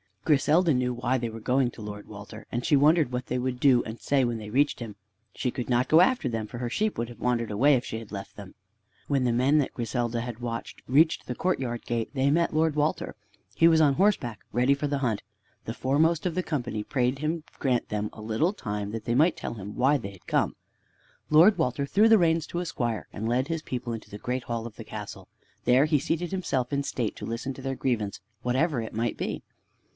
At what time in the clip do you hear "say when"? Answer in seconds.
3.99-4.37